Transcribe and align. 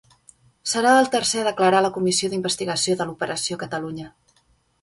Serà 0.71 0.93
el 1.01 1.09
tercer 1.15 1.43
a 1.43 1.47
declarar 1.47 1.81
a 1.81 1.85
la 1.87 1.93
comissió 1.99 2.31
d'investigació 2.33 2.99
de 3.03 3.09
l'Operació 3.11 3.63
Catalunya 3.67 4.11